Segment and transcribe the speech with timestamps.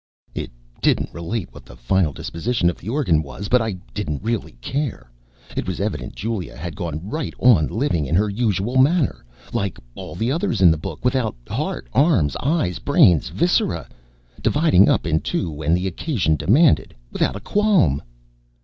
[0.41, 0.49] _It
[0.81, 5.11] didn't relate what the final disposition of the organ was, but I didn't really care.
[5.55, 10.15] It was evident Julia had gone right on living in her usual manner, like all
[10.15, 11.05] the others in the book.
[11.05, 13.87] Without heart, arms, eyes, brains, viscera,
[14.41, 16.95] dividing up in two when the occasion demanded.
[17.11, 18.01] Without a qualm.